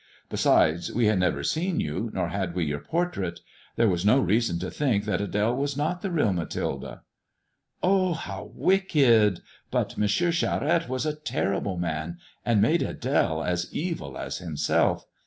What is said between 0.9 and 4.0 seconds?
we had never seen you, nor had we your portndti There